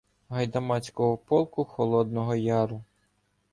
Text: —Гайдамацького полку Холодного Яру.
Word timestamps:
—Гайдамацького 0.29 1.17
полку 1.17 1.63
Холодного 1.65 2.35
Яру. 2.35 2.81